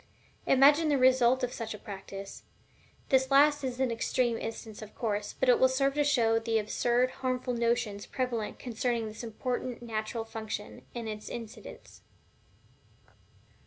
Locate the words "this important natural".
9.07-10.25